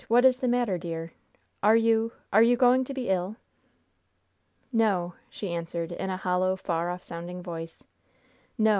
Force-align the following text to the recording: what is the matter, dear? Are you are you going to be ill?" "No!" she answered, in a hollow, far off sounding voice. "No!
what 0.07 0.25
is 0.25 0.37
the 0.39 0.47
matter, 0.47 0.77
dear? 0.79 1.13
Are 1.61 1.75
you 1.75 2.13
are 2.33 2.41
you 2.41 2.57
going 2.57 2.83
to 2.85 2.93
be 2.95 3.07
ill?" 3.09 3.35
"No!" 4.73 5.13
she 5.29 5.53
answered, 5.53 5.91
in 5.91 6.09
a 6.09 6.17
hollow, 6.17 6.55
far 6.55 6.89
off 6.89 7.03
sounding 7.03 7.43
voice. 7.43 7.83
"No! 8.57 8.69